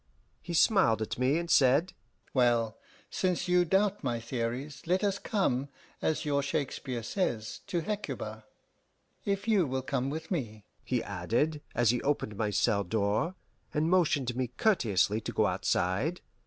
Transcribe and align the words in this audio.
He 0.41 0.55
smiled 0.55 1.03
at 1.03 1.19
me, 1.19 1.37
and 1.37 1.47
said, 1.47 1.93
"Well, 2.33 2.75
since 3.11 3.47
you 3.47 3.65
doubt 3.65 4.03
my 4.03 4.19
theories, 4.19 4.81
let 4.87 5.03
us 5.03 5.19
come, 5.19 5.69
as 6.01 6.25
your 6.25 6.41
Shakespeare 6.41 7.03
says, 7.03 7.59
to 7.67 7.81
Hecuba.... 7.81 8.45
If 9.25 9.47
you 9.47 9.67
will 9.67 9.83
come 9.83 10.09
with 10.09 10.31
me," 10.31 10.65
he 10.83 11.03
added, 11.03 11.61
as 11.75 11.91
he 11.91 12.01
opened 12.01 12.35
my 12.35 12.49
cell 12.49 12.83
door, 12.83 13.35
and 13.75 13.91
motioned 13.91 14.35
me 14.35 14.47
courteously 14.47 15.21
to 15.21 15.31
go 15.33 15.45
outside. 15.45 16.21